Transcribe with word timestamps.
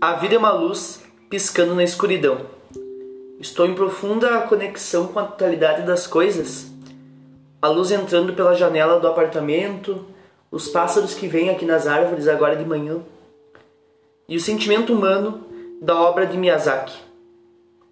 A 0.00 0.14
vida 0.14 0.34
é 0.34 0.38
uma 0.38 0.50
luz 0.50 1.02
piscando 1.28 1.74
na 1.74 1.84
escuridão. 1.84 2.46
Estou 3.38 3.66
em 3.66 3.74
profunda 3.74 4.40
conexão 4.48 5.08
com 5.08 5.18
a 5.18 5.24
totalidade 5.24 5.82
das 5.82 6.06
coisas. 6.06 6.72
A 7.60 7.68
luz 7.68 7.90
entrando 7.90 8.32
pela 8.32 8.54
janela 8.54 8.98
do 8.98 9.06
apartamento, 9.06 10.06
os 10.50 10.68
pássaros 10.68 11.12
que 11.12 11.28
vêm 11.28 11.50
aqui 11.50 11.66
nas 11.66 11.86
árvores 11.86 12.28
agora 12.28 12.56
de 12.56 12.64
manhã. 12.64 13.02
E 14.26 14.36
o 14.36 14.40
sentimento 14.40 14.94
humano 14.94 15.44
da 15.82 15.94
obra 16.00 16.26
de 16.26 16.38
Miyazaki. 16.38 16.98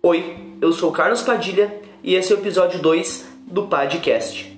Oi, 0.02 0.56
eu 0.62 0.72
sou 0.72 0.90
Carlos 0.90 1.20
Padilha 1.20 1.78
e 2.02 2.14
esse 2.14 2.32
é 2.32 2.36
o 2.36 2.38
episódio 2.38 2.80
2 2.80 3.26
do 3.46 3.66
podcast. 3.66 4.57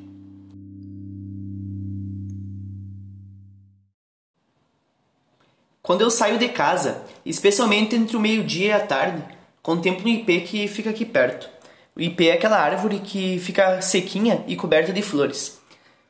Quando 5.90 6.02
eu 6.02 6.10
saio 6.12 6.38
de 6.38 6.48
casa, 6.48 7.02
especialmente 7.26 7.96
entre 7.96 8.16
o 8.16 8.20
meio-dia 8.20 8.68
e 8.68 8.72
a 8.72 8.86
tarde, 8.86 9.24
contemplo 9.60 10.06
um 10.06 10.08
ipê 10.08 10.42
que 10.42 10.68
fica 10.68 10.90
aqui 10.90 11.04
perto. 11.04 11.50
O 11.96 12.00
ipê 12.00 12.26
é 12.26 12.34
aquela 12.34 12.60
árvore 12.60 13.00
que 13.00 13.40
fica 13.40 13.82
sequinha 13.82 14.44
e 14.46 14.54
coberta 14.54 14.92
de 14.92 15.02
flores. 15.02 15.60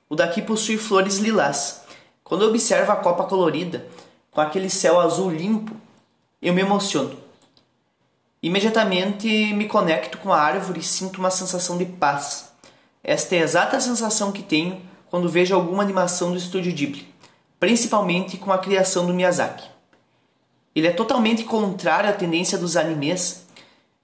O 0.07 0.15
daqui 0.15 0.43
possui 0.43 0.77
flores 0.77 1.17
lilás. 1.17 1.81
Quando 2.23 2.43
eu 2.43 2.51
observo 2.51 2.93
a 2.93 2.97
copa 2.97 3.25
colorida, 3.25 3.87
com 4.31 4.43
aquele 4.43 4.69
céu 4.69 5.01
azul 5.01 5.31
limpo, 5.31 5.75
eu 6.43 6.53
me 6.53 6.61
emociono. 6.61 7.17
Imediatamente 8.43 9.27
me 9.55 9.65
conecto 9.65 10.19
com 10.19 10.31
a 10.31 10.39
árvore 10.39 10.81
e 10.81 10.85
sinto 10.85 11.21
uma 11.21 11.31
sensação 11.31 11.79
de 11.79 11.87
paz. 11.87 12.53
Esta 13.03 13.35
é 13.35 13.39
a 13.39 13.45
exata 13.45 13.81
sensação 13.81 14.31
que 14.31 14.43
tenho 14.43 14.79
quando 15.09 15.27
vejo 15.27 15.55
alguma 15.55 15.83
animação 15.83 16.33
do 16.33 16.37
estúdio 16.37 16.71
Ghibli 16.71 17.10
principalmente 17.61 18.39
com 18.39 18.51
a 18.51 18.59
criação 18.59 19.07
do 19.07 19.13
Miyazaki. 19.13 19.69
Ele 20.75 20.87
é 20.87 20.93
totalmente 20.93 21.45
contrário 21.45 22.09
à 22.09 22.13
tendência 22.13 22.57
dos 22.57 22.75
animes 22.75 23.47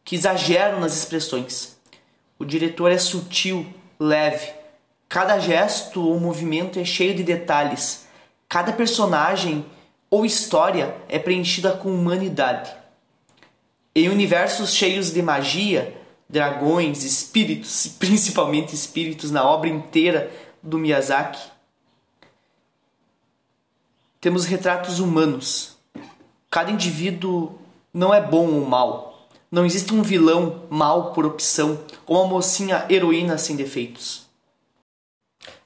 que 0.05 0.15
exageram 0.15 0.79
nas 0.79 0.95
expressões. 0.95 1.77
O 2.39 2.45
diretor 2.45 2.93
é 2.93 2.99
sutil, 2.99 3.67
leve. 3.99 4.53
Cada 5.09 5.39
gesto 5.39 6.07
ou 6.07 6.21
movimento 6.21 6.79
é 6.79 6.85
cheio 6.85 7.15
de 7.15 7.23
detalhes. 7.23 8.07
Cada 8.47 8.73
personagem 8.73 9.65
ou 10.11 10.27
história 10.27 10.95
é 11.09 11.19
preenchida 11.19 11.73
com 11.73 11.89
humanidade. 11.89 12.71
Em 13.95 14.11
universos 14.11 14.75
cheios 14.75 15.11
de 15.11 15.23
magia, 15.23 15.97
dragões, 16.29 17.05
espíritos, 17.05 17.87
principalmente 17.99 18.75
espíritos 18.75 19.31
na 19.31 19.49
obra 19.49 19.71
inteira 19.71 20.31
do 20.63 20.77
Miyazaki, 20.77 21.56
temos 24.21 24.45
retratos 24.45 24.99
humanos. 24.99 25.77
Cada 26.51 26.71
indivíduo 26.71 27.59
não 27.93 28.13
é 28.13 28.21
bom 28.21 28.47
ou 28.49 28.65
mal. 28.65 29.29
Não 29.51 29.65
existe 29.65 29.95
um 29.95 30.03
vilão 30.03 30.63
mal 30.69 31.13
por 31.13 31.25
opção 31.25 31.79
ou 32.07 32.23
uma 32.23 32.29
mocinha 32.29 32.85
heroína 32.91 33.39
sem 33.39 33.57
defeitos. 33.57 34.27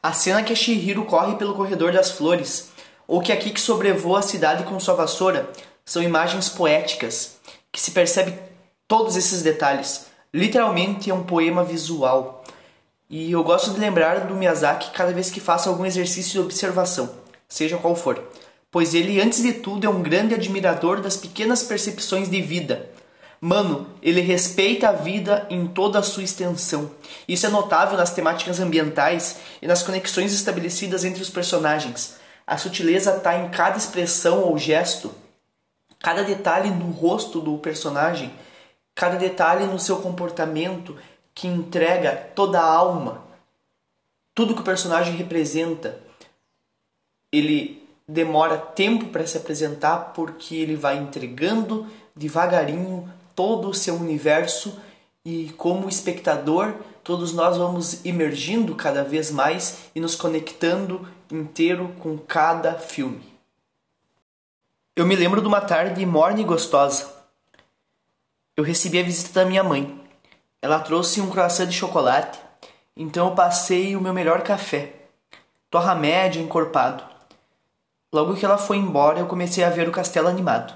A 0.03 0.13
cena 0.13 0.43
que 0.43 0.53
a 0.53 0.57
Shihiro 0.57 1.05
corre 1.05 1.37
pelo 1.37 1.55
corredor 1.55 1.93
das 1.93 2.11
flores 2.11 2.71
ou 3.07 3.21
que 3.21 3.33
a 3.33 3.37
Kiki 3.37 3.61
sobrevoa 3.61 4.21
a 4.21 4.23
cidade 4.23 4.65
com 4.65 4.79
sua 4.79 4.95
vassoura 4.95 5.51
são 5.85 6.03
imagens 6.03 6.49
poéticas 6.49 7.39
que 7.73 7.81
se 7.81 7.91
percebe 7.91 8.39
todos 8.87 9.17
esses 9.17 9.43
detalhes. 9.43 10.07
Literalmente 10.33 11.11
é 11.11 11.15
um 11.15 11.25
poema 11.25 11.65
visual. 11.65 12.45
E 13.09 13.33
eu 13.33 13.43
gosto 13.43 13.73
de 13.73 13.81
lembrar 13.81 14.27
do 14.27 14.35
Miyazaki 14.35 14.91
cada 14.93 15.13
vez 15.13 15.31
que 15.31 15.41
faço 15.41 15.69
algum 15.69 15.85
exercício 15.85 16.35
de 16.35 16.39
observação, 16.47 17.11
seja 17.51 17.77
qual 17.77 17.95
for 17.95 18.25
pois 18.71 18.95
ele, 18.95 19.21
antes 19.21 19.43
de 19.43 19.55
tudo, 19.55 19.87
é 19.87 19.91
um 19.91 20.03
grande 20.03 20.35
admirador 20.35 21.01
das 21.01 21.17
pequenas 21.17 21.63
percepções 21.63 22.31
de 22.31 22.41
vida. 22.41 22.89
Mano, 23.41 23.89
ele 24.03 24.21
respeita 24.21 24.91
a 24.91 24.93
vida 24.93 25.47
em 25.51 25.67
toda 25.67 25.99
a 25.99 26.03
sua 26.03 26.23
extensão. 26.23 26.91
Isso 27.27 27.47
é 27.47 27.49
notável 27.49 27.97
nas 27.97 28.13
temáticas 28.13 28.61
ambientais 28.61 29.41
e 29.61 29.67
nas 29.67 29.83
conexões 29.83 30.33
estabelecidas 30.33 31.05
entre 31.05 31.23
os 31.23 31.31
personagens. 31.31 32.17
A 32.47 32.59
sutileza 32.59 33.17
está 33.17 33.39
em 33.39 33.49
cada 33.49 33.79
expressão 33.79 34.43
ou 34.43 34.59
gesto, 34.59 35.13
cada 35.99 36.23
detalhe 36.23 36.71
no 36.71 36.91
rosto 36.91 37.41
do 37.41 37.57
personagem, 37.59 38.33
cada 38.95 39.17
detalhe 39.17 39.65
no 39.67 39.79
seu 39.79 39.97
comportamento 39.97 40.97
que 41.35 41.49
entrega 41.49 42.31
toda 42.35 42.61
a 42.61 42.65
alma. 42.65 43.25
Tudo 44.35 44.55
que 44.55 44.61
o 44.61 44.65
personagem 44.65 45.17
representa, 45.17 45.99
ele 47.33 47.83
demora 48.07 48.59
tempo 48.59 49.07
para 49.07 49.27
se 49.27 49.37
apresentar 49.37 50.13
porque 50.15 50.55
ele 50.57 50.77
vai 50.77 50.99
entregando 50.99 51.87
devagarinho 52.15 53.11
todo 53.35 53.69
o 53.69 53.75
seu 53.75 53.95
universo 53.95 54.81
e 55.25 55.53
como 55.57 55.89
espectador 55.89 56.75
todos 57.03 57.33
nós 57.33 57.57
vamos 57.57 58.05
emergindo 58.05 58.75
cada 58.75 59.03
vez 59.03 59.31
mais 59.31 59.91
e 59.95 60.01
nos 60.01 60.15
conectando 60.15 61.09
inteiro 61.31 61.95
com 62.01 62.19
cada 62.19 62.75
filme. 62.75 63.23
Eu 64.95 65.07
me 65.07 65.17
lembro 65.17 65.41
de 65.41 65.47
uma 65.47 65.61
tarde 65.61 66.05
morna 66.05 66.41
e 66.41 66.45
gostosa. 66.45 67.11
Eu 68.57 68.63
recebi 68.63 68.99
a 68.99 69.03
visita 69.03 69.41
da 69.41 69.47
minha 69.49 69.65
mãe. 69.65 69.99
Ela 70.61 70.79
trouxe 70.81 71.21
um 71.21 71.31
croissant 71.31 71.67
de 71.67 71.73
chocolate, 71.73 72.39
então 72.95 73.29
eu 73.29 73.35
passei 73.35 73.97
o 73.97 74.01
meu 74.01 74.13
melhor 74.13 74.43
café. 74.43 74.93
Torra 75.71 75.95
média 75.95 76.41
encorpado. 76.41 77.10
Logo 78.13 78.35
que 78.35 78.45
ela 78.45 78.59
foi 78.59 78.77
embora, 78.77 79.21
eu 79.21 79.27
comecei 79.27 79.63
a 79.63 79.71
ver 79.71 79.89
o 79.89 79.93
castelo 79.93 80.27
animado. 80.27 80.75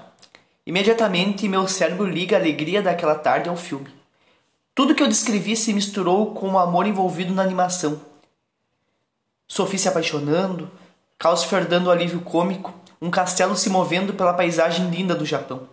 Imediatamente, 0.65 1.47
meu 1.49 1.67
cérebro 1.67 2.05
liga 2.05 2.37
a 2.37 2.39
alegria 2.39 2.81
daquela 2.81 3.15
tarde 3.15 3.49
ao 3.49 3.57
filme. 3.57 3.93
Tudo 4.73 4.95
que 4.95 5.03
eu 5.03 5.07
descrevi 5.07 5.55
se 5.55 5.73
misturou 5.73 6.33
com 6.33 6.51
o 6.51 6.57
amor 6.57 6.87
envolvido 6.87 7.33
na 7.33 7.43
animação. 7.43 7.99
Sophie 9.47 9.77
se 9.77 9.87
apaixonando, 9.87 10.71
Calcifer 11.17 11.67
dando 11.67 11.91
alívio 11.91 12.21
cômico, 12.21 12.73
um 13.01 13.09
castelo 13.09 13.55
se 13.55 13.69
movendo 13.69 14.13
pela 14.13 14.33
paisagem 14.33 14.89
linda 14.89 15.15
do 15.15 15.25
Japão. 15.25 15.67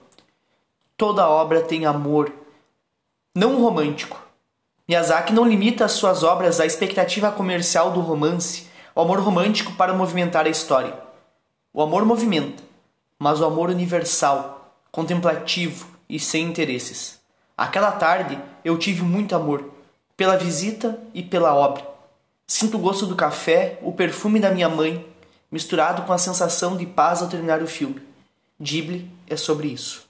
Toda 0.97 1.29
obra 1.29 1.63
tem 1.63 1.87
amor, 1.87 2.33
não 3.35 3.61
romântico. 3.61 4.21
Miyazaki 4.87 5.33
não 5.33 5.49
limita 5.49 5.85
as 5.85 5.93
suas 5.93 6.23
obras 6.23 6.61
à 6.61 6.67
expectativa 6.67 7.33
comercial 7.33 7.93
do 7.93 8.01
romance, 8.01 8.69
ao 8.95 9.05
amor 9.05 9.21
romântico 9.21 9.73
para 9.73 9.95
movimentar 9.95 10.47
a 10.47 10.51
história. 10.51 11.02
O 11.75 11.81
amor 11.81 12.05
movimenta, 12.05 12.63
mas 13.19 13.41
o 13.41 13.47
amor 13.47 13.71
universal, 13.71 14.77
contemplativo 14.91 15.87
e 16.07 16.21
sem 16.21 16.45
interesses. 16.45 17.19
Aquela 17.57 17.93
tarde 17.93 18.39
eu 18.63 18.77
tive 18.77 19.03
muito 19.03 19.35
amor, 19.35 19.71
pela 20.15 20.37
visita 20.37 21.01
e 21.15 21.23
pela 21.23 21.55
obra. 21.55 21.83
Sinto 22.47 22.77
o 22.77 22.81
gosto 22.81 23.07
do 23.07 23.17
café, 23.17 23.79
o 23.81 23.91
perfume 23.91 24.39
da 24.39 24.51
minha 24.51 24.69
mãe, 24.69 25.07
misturado 25.51 26.03
com 26.03 26.13
a 26.13 26.19
sensação 26.19 26.77
de 26.77 26.85
paz 26.85 27.23
ao 27.23 27.29
terminar 27.29 27.63
o 27.63 27.67
filme. 27.67 28.03
Ghibli 28.61 29.11
é 29.27 29.35
sobre 29.35 29.69
isso. 29.69 30.07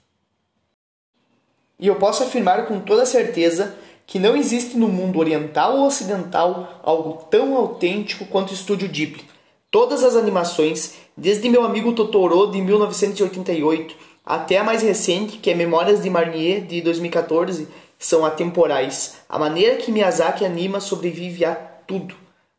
E 1.79 1.87
eu 1.87 1.95
posso 1.95 2.23
afirmar 2.23 2.65
com 2.65 2.81
toda 2.81 3.05
certeza 3.05 3.73
que 4.05 4.19
não 4.19 4.35
existe 4.35 4.75
no 4.75 4.89
mundo 4.89 5.17
oriental 5.17 5.77
ou 5.77 5.87
ocidental 5.87 6.81
algo 6.83 7.25
tão 7.31 7.55
autêntico 7.55 8.25
quanto 8.25 8.51
o 8.51 8.53
estúdio 8.53 8.89
Ghibli. 8.89 9.32
Todas 9.73 10.03
as 10.03 10.15
animações, 10.15 10.93
desde 11.17 11.49
meu 11.49 11.63
amigo 11.63 11.93
Totoro 11.93 12.45
de 12.51 12.61
1988 12.61 13.95
até 14.23 14.59
a 14.59 14.63
mais 14.63 14.83
recente, 14.83 15.37
que 15.39 15.49
é 15.49 15.55
Memórias 15.55 16.03
de 16.03 16.11
Marnier 16.11 16.63
de 16.63 16.79
2014, 16.79 17.67
são 17.97 18.23
atemporais. 18.23 19.15
A 19.27 19.39
maneira 19.39 19.77
que 19.77 19.91
Miyazaki 19.91 20.45
anima 20.45 20.79
sobrevive 20.79 21.43
a 21.43 21.55
tudo. 21.55 22.13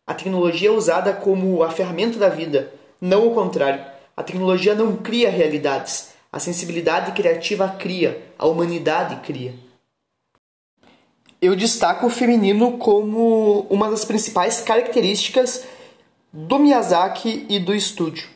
A 0.04 0.12
tecnologia 0.12 0.70
é 0.70 0.72
usada 0.72 1.12
como 1.12 1.62
a 1.62 1.70
ferramenta 1.70 2.18
da 2.18 2.28
vida, 2.28 2.72
não 3.00 3.28
o 3.28 3.32
contrário. 3.32 3.84
A 4.16 4.22
tecnologia 4.24 4.74
não 4.74 4.96
cria 4.96 5.30
realidades. 5.30 6.14
A 6.32 6.40
sensibilidade 6.40 7.12
criativa 7.12 7.68
cria, 7.78 8.24
a 8.36 8.44
humanidade 8.48 9.20
cria. 9.24 9.54
Eu 11.40 11.54
destaco 11.54 12.06
o 12.06 12.10
feminino 12.10 12.76
como 12.76 13.68
uma 13.70 13.88
das 13.88 14.04
principais 14.04 14.60
características 14.60 15.64
do 16.36 16.58
Miyazaki 16.58 17.46
e 17.48 17.60
do 17.60 17.72
estúdio. 17.72 18.26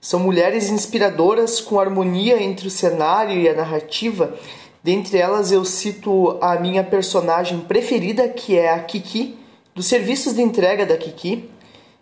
São 0.00 0.18
mulheres 0.18 0.70
inspiradoras 0.70 1.60
com 1.60 1.78
harmonia 1.78 2.42
entre 2.42 2.66
o 2.66 2.70
cenário 2.70 3.38
e 3.38 3.46
a 3.46 3.52
narrativa. 3.52 4.34
Dentre 4.82 5.18
elas 5.18 5.52
eu 5.52 5.62
cito 5.62 6.38
a 6.40 6.58
minha 6.58 6.82
personagem 6.82 7.60
preferida, 7.60 8.26
que 8.26 8.58
é 8.58 8.72
a 8.72 8.80
Kiki, 8.80 9.38
dos 9.74 9.84
serviços 9.84 10.34
de 10.34 10.40
entrega 10.40 10.86
da 10.86 10.96
Kiki. 10.96 11.50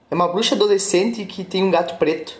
É 0.08 0.14
uma 0.14 0.28
bruxa 0.28 0.54
adolescente 0.54 1.24
que 1.24 1.42
tem 1.42 1.64
um 1.64 1.70
gato 1.70 1.98
preto. 1.98 2.38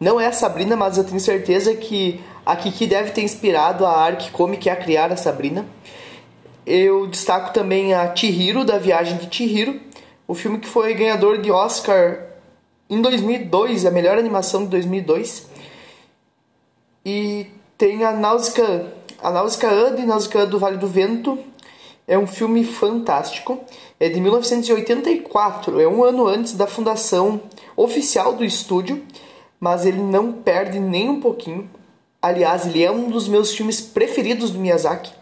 Não 0.00 0.18
é 0.18 0.26
a 0.26 0.32
Sabrina, 0.32 0.74
mas 0.74 0.96
eu 0.96 1.04
tenho 1.04 1.20
certeza 1.20 1.74
que 1.74 2.18
a 2.44 2.56
Kiki 2.56 2.86
deve 2.86 3.10
ter 3.10 3.20
inspirado 3.20 3.84
a 3.84 3.92
Ark 3.92 4.30
Comic 4.30 4.70
a 4.70 4.76
criar 4.76 5.12
a 5.12 5.16
Sabrina. 5.16 5.66
Eu 6.64 7.06
destaco 7.06 7.52
também 7.52 7.92
a 7.92 8.16
Chihiro, 8.16 8.64
da 8.64 8.78
Viagem 8.78 9.18
de 9.18 9.36
Chihiro, 9.36 9.78
o 10.26 10.34
filme 10.34 10.58
que 10.58 10.66
foi 10.66 10.94
ganhador 10.94 11.36
de 11.36 11.50
Oscar 11.50 12.34
em 12.88 13.00
2002, 13.00 13.84
a 13.84 13.90
melhor 13.90 14.18
animação 14.18 14.64
de 14.64 14.70
2002. 14.70 15.48
E 17.04 17.46
Tem 17.76 18.04
a 18.04 18.12
Náusica, 18.12 18.94
a 19.22 19.30
Náusica 19.30 19.70
Anda 19.70 20.00
e 20.00 20.06
Náusica 20.06 20.46
do 20.46 20.58
Vale 20.58 20.76
do 20.76 20.88
Vento. 20.88 21.38
É 22.08 22.16
um 22.18 22.26
filme 22.26 22.64
fantástico. 22.64 23.60
É 23.98 24.08
de 24.08 24.20
1984, 24.20 25.80
é 25.80 25.88
um 25.88 26.04
ano 26.04 26.26
antes 26.26 26.52
da 26.52 26.66
fundação 26.66 27.40
oficial 27.76 28.34
do 28.34 28.44
estúdio, 28.44 29.02
mas 29.58 29.84
ele 29.84 30.00
não 30.00 30.32
perde 30.32 30.78
nem 30.78 31.08
um 31.08 31.20
pouquinho. 31.20 31.68
Aliás, 32.20 32.66
ele 32.66 32.82
é 32.82 32.90
um 32.90 33.08
dos 33.08 33.28
meus 33.28 33.54
filmes 33.54 33.80
preferidos 33.80 34.50
do 34.50 34.58
Miyazaki. 34.58 35.12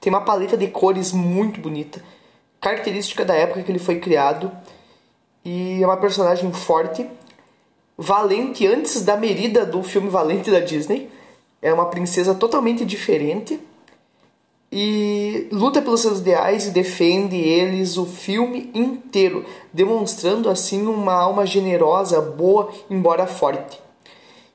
Tem 0.00 0.12
uma 0.12 0.22
paleta 0.22 0.56
de 0.56 0.66
cores 0.68 1.12
muito 1.12 1.60
bonita, 1.60 2.02
característica 2.60 3.24
da 3.24 3.34
época 3.34 3.62
que 3.62 3.70
ele 3.70 3.78
foi 3.78 3.98
criado. 3.98 4.50
E 5.44 5.82
é 5.82 5.86
uma 5.86 5.96
personagem 5.96 6.52
forte, 6.52 7.06
valente 7.96 8.66
antes 8.66 9.02
da 9.02 9.16
Merida 9.16 9.64
do 9.64 9.82
filme 9.82 10.08
Valente 10.08 10.50
da 10.50 10.60
Disney 10.60 11.10
é 11.62 11.72
uma 11.72 11.86
princesa 11.86 12.34
totalmente 12.34 12.84
diferente 12.84 13.60
e 14.72 15.48
luta 15.50 15.82
pelos 15.82 16.00
seus 16.00 16.20
ideais 16.20 16.66
e 16.66 16.70
defende 16.70 17.36
eles 17.36 17.96
o 17.96 18.06
filme 18.06 18.70
inteiro, 18.72 19.44
demonstrando 19.72 20.48
assim 20.48 20.86
uma 20.86 21.12
alma 21.12 21.44
generosa, 21.44 22.20
boa, 22.20 22.72
embora 22.88 23.26
forte. 23.26 23.80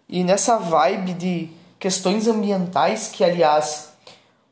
E 0.08 0.24
nessa 0.24 0.58
vibe 0.58 1.14
de 1.14 1.50
questões 1.78 2.28
ambientais, 2.28 3.10
que 3.10 3.24
aliás 3.24 3.90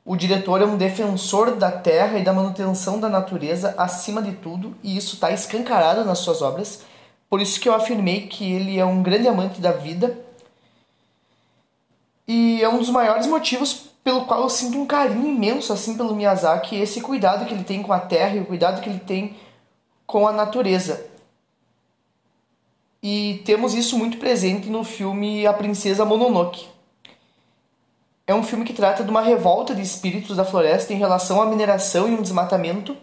o 0.05 0.17
diretor 0.17 0.61
é 0.61 0.65
um 0.65 0.75
defensor 0.75 1.55
da 1.55 1.71
terra 1.71 2.19
e 2.19 2.23
da 2.23 2.33
manutenção 2.33 2.99
da 2.99 3.07
natureza 3.07 3.73
acima 3.77 4.21
de 4.21 4.33
tudo, 4.33 4.75
e 4.83 4.97
isso 4.97 5.15
está 5.15 5.31
escancarado 5.31 6.03
nas 6.03 6.19
suas 6.19 6.41
obras. 6.41 6.81
Por 7.29 7.41
isso 7.41 7.59
que 7.59 7.69
eu 7.69 7.73
afirmei 7.73 8.27
que 8.27 8.51
ele 8.51 8.77
é 8.77 8.85
um 8.85 9.01
grande 9.01 9.27
amante 9.27 9.61
da 9.61 9.71
vida 9.71 10.19
e 12.27 12.61
é 12.61 12.69
um 12.69 12.77
dos 12.77 12.89
maiores 12.89 13.27
motivos 13.27 13.89
pelo 14.03 14.25
qual 14.25 14.41
eu 14.41 14.49
sinto 14.49 14.77
um 14.77 14.85
carinho 14.85 15.27
imenso 15.27 15.71
assim 15.71 15.95
pelo 15.95 16.15
Miyazaki, 16.15 16.75
esse 16.75 17.01
cuidado 17.01 17.45
que 17.45 17.53
ele 17.53 17.63
tem 17.63 17.81
com 17.81 17.93
a 17.93 17.99
terra 17.99 18.35
e 18.35 18.41
o 18.41 18.45
cuidado 18.45 18.81
que 18.81 18.89
ele 18.89 18.99
tem 18.99 19.35
com 20.05 20.27
a 20.27 20.33
natureza. 20.33 21.05
E 23.01 23.41
temos 23.45 23.73
isso 23.73 23.97
muito 23.97 24.17
presente 24.17 24.69
no 24.69 24.83
filme 24.83 25.47
A 25.47 25.53
Princesa 25.53 26.05
Mononoke. 26.05 26.67
É 28.25 28.33
um 28.33 28.43
filme 28.43 28.63
que 28.63 28.73
trata 28.73 29.03
de 29.03 29.09
uma 29.09 29.21
revolta 29.21 29.75
de 29.75 29.81
espíritos 29.81 30.37
da 30.37 30.45
floresta 30.45 30.93
em 30.93 30.97
relação 30.97 31.41
à 31.41 31.45
mineração 31.45 32.07
e 32.07 32.11
um 32.11 32.21
desmatamento. 32.21 32.95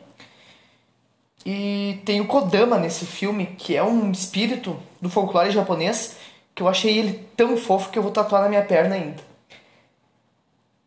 E 1.44 2.00
tem 2.04 2.20
o 2.20 2.26
Kodama 2.26 2.78
nesse 2.78 3.04
filme, 3.04 3.46
que 3.46 3.76
é 3.76 3.82
um 3.82 4.10
espírito 4.10 4.78
do 5.00 5.10
folclore 5.10 5.50
japonês 5.50 6.16
que 6.54 6.62
eu 6.62 6.68
achei 6.68 6.98
ele 6.98 7.26
tão 7.36 7.56
fofo 7.56 7.90
que 7.90 7.98
eu 7.98 8.02
vou 8.02 8.12
tatuar 8.12 8.42
na 8.42 8.48
minha 8.48 8.62
perna 8.62 8.94
ainda. 8.94 9.22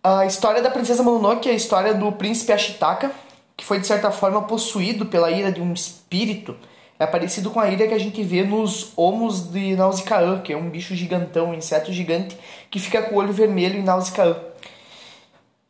A 0.03 0.25
história 0.25 0.61
da 0.61 0.69
princesa 0.69 1.01
Mononoke 1.01 1.47
é 1.47 1.53
a 1.53 1.55
história 1.55 1.93
do 1.93 2.11
príncipe 2.11 2.51
Ashitaka, 2.51 3.11
que 3.55 3.63
foi 3.63 3.79
de 3.79 3.87
certa 3.87 4.11
forma 4.11 4.41
possuído 4.43 5.05
pela 5.05 5.31
ira 5.31 5.51
de 5.51 5.61
um 5.61 5.73
espírito. 5.73 6.57
É 7.03 7.07
parecido 7.07 7.51
com 7.51 7.59
a 7.59 7.69
ira 7.69 7.85
que 7.85 7.93
a 7.93 7.99
gente 7.99 8.23
vê 8.23 8.43
nos 8.43 8.93
homos 8.95 9.51
de 9.51 9.75
Nausicaa, 9.75 10.39
que 10.39 10.53
é 10.53 10.57
um 10.57 10.69
bicho 10.69 10.95
gigantão, 10.95 11.49
um 11.49 11.53
inseto 11.53 11.91
gigante 11.91 12.37
que 12.71 12.79
fica 12.79 13.01
com 13.01 13.15
o 13.15 13.17
olho 13.17 13.33
vermelho 13.33 13.77
em 13.77 13.83
Nausicaa. 13.83 14.37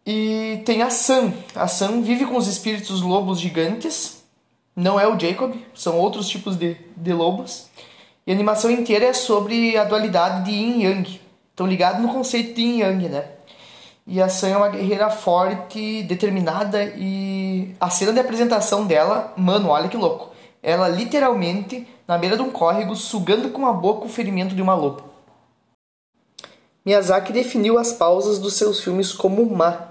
E 0.06 0.62
tem 0.63 0.83
a 0.83 0.91
Sam. 0.91 1.33
A 1.56 1.68
Sam 1.68 2.01
vive 2.01 2.25
com 2.25 2.38
os 2.38 2.47
espíritos 2.47 3.01
lobos 3.01 3.39
gigantes. 3.39 4.21
Não 4.75 5.00
é 5.00 5.07
o 5.07 5.19
Jacob, 5.19 5.56
são 5.74 5.97
outros 5.97 6.30
tipos 6.30 6.56
de, 6.56 6.77
de 6.95 7.13
lobos. 7.13 7.68
E 8.27 8.31
a 8.31 8.35
animação 8.35 8.69
inteira 8.69 9.06
é 9.06 9.13
sobre 9.13 9.75
a 9.75 9.83
dualidade 9.83 10.45
de 10.45 10.51
Yin 10.51 10.83
Yang. 10.83 11.21
Estão 11.50 11.65
ligados 11.65 12.00
no 12.00 12.13
conceito 12.13 12.53
de 12.53 12.62
Yin 12.62 12.80
Yang, 12.80 13.09
né? 13.09 13.25
E 14.06 14.21
a 14.21 14.30
Sam 14.30 14.50
é 14.50 14.57
uma 14.57 14.69
guerreira 14.69 15.09
forte, 15.09 16.03
determinada 16.03 16.94
e 16.95 17.74
a 17.80 17.89
cena 17.89 18.13
de 18.13 18.19
apresentação 18.19 18.85
dela, 18.85 19.33
mano, 19.35 19.69
olha 19.69 19.88
que 19.88 19.97
louco. 19.97 20.32
Ela 20.63 20.88
literalmente 20.88 21.88
na 22.07 22.18
beira 22.18 22.38
de 22.38 22.42
um 22.42 22.50
córrego 22.50 22.95
sugando 22.95 23.50
com 23.50 23.68
a 23.68 23.74
boca 23.74 24.06
o 24.06 24.10
ferimento 24.10 24.56
de 24.56 24.62
uma 24.62 24.74
loba. 24.74 25.04
Miyazaki 26.86 27.31
definiu 27.31 27.77
as 27.77 27.94
pausas 27.94 28.39
dos 28.39 28.56
seus 28.56 28.81
filmes 28.81 29.13
como 29.13 29.45
ma, 29.45 29.89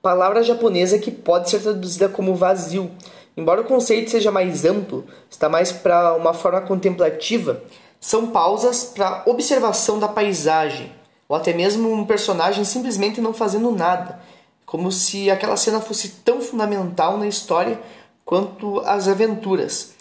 palavra 0.00 0.42
japonesa 0.42 0.98
que 0.98 1.10
pode 1.10 1.50
ser 1.50 1.60
traduzida 1.60 2.08
como 2.08 2.34
vazio, 2.34 2.90
Embora 3.36 3.62
o 3.62 3.64
conceito 3.64 4.10
seja 4.10 4.30
mais 4.30 4.64
amplo, 4.64 5.06
está 5.30 5.48
mais 5.48 5.72
para 5.72 6.14
uma 6.14 6.34
forma 6.34 6.60
contemplativa, 6.60 7.62
são 7.98 8.26
pausas 8.26 8.84
para 8.84 9.22
observação 9.26 9.98
da 9.98 10.06
paisagem, 10.06 10.92
ou 11.26 11.34
até 11.34 11.54
mesmo 11.54 11.90
um 11.90 12.04
personagem 12.04 12.64
simplesmente 12.64 13.22
não 13.22 13.32
fazendo 13.32 13.70
nada, 13.70 14.20
como 14.66 14.92
se 14.92 15.30
aquela 15.30 15.56
cena 15.56 15.80
fosse 15.80 16.08
tão 16.22 16.42
fundamental 16.42 17.16
na 17.16 17.26
história 17.26 17.80
quanto 18.22 18.80
as 18.80 19.08
aventuras. 19.08 19.94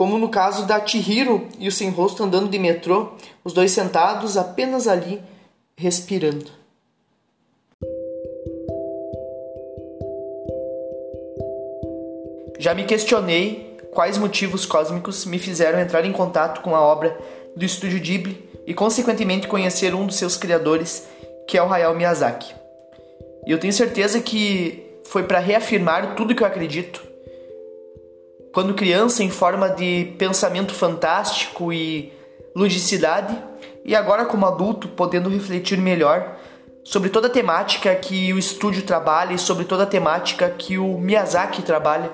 Como 0.00 0.16
no 0.16 0.30
caso 0.30 0.64
da 0.64 0.82
Chihiro 0.86 1.46
e 1.58 1.68
o 1.68 1.70
sem 1.70 1.90
rosto 1.90 2.24
andando 2.24 2.48
de 2.48 2.58
metrô, 2.58 3.12
os 3.44 3.52
dois 3.52 3.70
sentados 3.70 4.38
apenas 4.38 4.88
ali 4.88 5.20
respirando. 5.76 6.46
Já 12.58 12.72
me 12.72 12.84
questionei 12.84 13.76
quais 13.92 14.16
motivos 14.16 14.64
cósmicos 14.64 15.26
me 15.26 15.38
fizeram 15.38 15.78
entrar 15.78 16.02
em 16.06 16.12
contato 16.12 16.62
com 16.62 16.74
a 16.74 16.80
obra 16.80 17.20
do 17.54 17.66
estúdio 17.66 18.00
Ghibli 18.00 18.48
e, 18.66 18.72
consequentemente, 18.72 19.48
conhecer 19.48 19.94
um 19.94 20.06
dos 20.06 20.16
seus 20.16 20.34
criadores, 20.34 21.06
que 21.46 21.58
é 21.58 21.62
o 21.62 21.70
Hayao 21.70 21.94
Miyazaki. 21.94 22.54
E 23.46 23.50
eu 23.50 23.60
tenho 23.60 23.74
certeza 23.74 24.18
que 24.18 24.82
foi 25.04 25.24
para 25.24 25.40
reafirmar 25.40 26.14
tudo 26.14 26.34
que 26.34 26.42
eu 26.42 26.46
acredito. 26.46 27.09
Quando 28.52 28.74
criança, 28.74 29.22
em 29.22 29.30
forma 29.30 29.68
de 29.68 30.14
pensamento 30.18 30.74
fantástico 30.74 31.72
e 31.72 32.12
ludicidade, 32.54 33.36
e 33.84 33.94
agora, 33.94 34.24
como 34.24 34.46
adulto, 34.46 34.88
podendo 34.88 35.30
refletir 35.30 35.78
melhor 35.78 36.36
sobre 36.82 37.10
toda 37.10 37.28
a 37.28 37.30
temática 37.30 37.94
que 37.94 38.32
o 38.32 38.38
estúdio 38.38 38.82
trabalha 38.82 39.34
e 39.34 39.38
sobre 39.38 39.64
toda 39.64 39.84
a 39.84 39.86
temática 39.86 40.50
que 40.50 40.78
o 40.78 40.98
Miyazaki 40.98 41.62
trabalha 41.62 42.10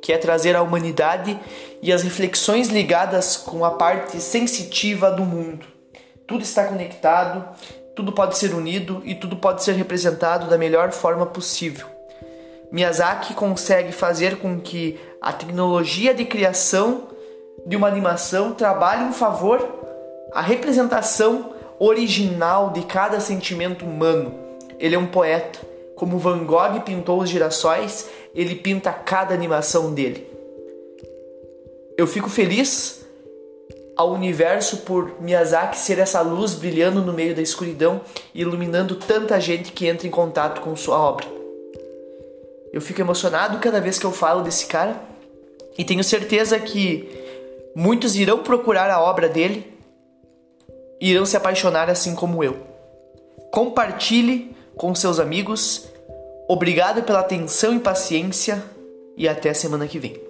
que 0.00 0.12
é 0.12 0.18
trazer 0.18 0.56
a 0.56 0.62
humanidade 0.62 1.38
e 1.82 1.92
as 1.92 2.02
reflexões 2.02 2.68
ligadas 2.68 3.36
com 3.36 3.64
a 3.64 3.72
parte 3.72 4.20
sensitiva 4.20 5.10
do 5.10 5.24
mundo. 5.24 5.66
Tudo 6.26 6.42
está 6.42 6.64
conectado, 6.64 7.44
tudo 7.94 8.12
pode 8.12 8.38
ser 8.38 8.54
unido 8.54 9.02
e 9.04 9.14
tudo 9.14 9.36
pode 9.36 9.62
ser 9.62 9.72
representado 9.72 10.48
da 10.48 10.56
melhor 10.56 10.90
forma 10.92 11.26
possível. 11.26 11.86
Miyazaki 12.72 13.34
consegue 13.34 13.92
fazer 13.92 14.36
com 14.36 14.60
que 14.60 14.98
a 15.20 15.32
tecnologia 15.32 16.14
de 16.14 16.24
criação 16.24 17.08
de 17.66 17.76
uma 17.76 17.86
animação 17.86 18.52
trabalhe 18.52 19.04
em 19.04 19.12
favor 19.12 19.80
a 20.32 20.40
representação 20.40 21.52
original 21.78 22.70
de 22.70 22.82
cada 22.82 23.20
sentimento 23.20 23.84
humano. 23.84 24.34
Ele 24.78 24.94
é 24.94 24.98
um 24.98 25.06
poeta. 25.06 25.58
Como 25.94 26.18
Van 26.18 26.44
Gogh 26.44 26.80
pintou 26.84 27.20
os 27.20 27.28
girassóis, 27.28 28.08
ele 28.34 28.54
pinta 28.54 28.90
cada 28.92 29.34
animação 29.34 29.92
dele. 29.92 30.26
Eu 31.98 32.06
fico 32.06 32.30
feliz 32.30 33.04
ao 33.94 34.12
universo 34.12 34.78
por 34.78 35.20
Miyazaki 35.20 35.76
ser 35.76 35.98
essa 35.98 36.22
luz 36.22 36.54
brilhando 36.54 37.02
no 37.02 37.12
meio 37.12 37.34
da 37.34 37.42
escuridão 37.42 38.00
e 38.34 38.40
iluminando 38.40 38.94
tanta 38.94 39.38
gente 39.38 39.72
que 39.72 39.86
entra 39.86 40.06
em 40.06 40.10
contato 40.10 40.62
com 40.62 40.74
sua 40.74 40.98
obra. 40.98 41.26
Eu 42.72 42.80
fico 42.80 43.02
emocionado 43.02 43.58
cada 43.58 43.80
vez 43.80 43.98
que 43.98 44.06
eu 44.06 44.12
falo 44.12 44.42
desse 44.42 44.64
cara 44.66 45.09
e 45.80 45.84
tenho 45.84 46.04
certeza 46.04 46.58
que 46.58 47.08
muitos 47.74 48.14
irão 48.14 48.42
procurar 48.42 48.90
a 48.90 49.02
obra 49.02 49.28
dele 49.28 49.72
e 51.00 51.10
irão 51.10 51.24
se 51.24 51.36
apaixonar 51.36 51.88
assim 51.88 52.14
como 52.14 52.44
eu. 52.44 52.58
Compartilhe 53.50 54.54
com 54.76 54.94
seus 54.94 55.18
amigos 55.18 55.90
Obrigado 56.52 57.04
pela 57.04 57.20
atenção 57.20 57.76
e 57.76 57.78
paciência 57.78 58.60
e 59.16 59.28
até 59.28 59.50
a 59.50 59.54
semana 59.54 59.86
que 59.86 60.00
vem. 60.00 60.20